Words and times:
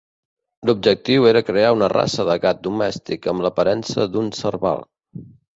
L'objectiu 0.69 1.27
era 1.31 1.43
crear 1.49 1.67
una 1.75 1.91
raça 1.93 2.25
de 2.31 2.37
gat 2.47 2.65
domèstic 2.71 3.29
amb 3.35 3.47
l'aparença 3.47 4.11
d'un 4.15 4.37
Serval. 4.43 4.87